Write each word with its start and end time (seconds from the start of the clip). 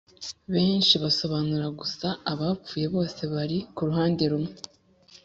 benshi 0.53 0.93
basobanura 1.03 1.67
gusa 1.79 2.07
abapfu 2.31 2.73
bose 2.95 3.21
bari 3.33 3.57
kuruhande 3.75 4.23
rumwe 4.31 4.51